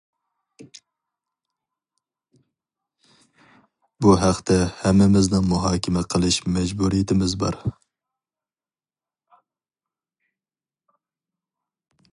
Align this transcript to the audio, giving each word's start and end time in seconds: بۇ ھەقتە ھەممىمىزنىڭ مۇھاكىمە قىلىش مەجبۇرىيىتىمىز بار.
بۇ 4.05 4.15
ھەقتە 4.21 4.57
ھەممىمىزنىڭ 4.79 5.45
مۇھاكىمە 5.51 6.03
قىلىش 6.15 6.41
مەجبۇرىيىتىمىز 6.57 7.39
بار. 7.45 7.61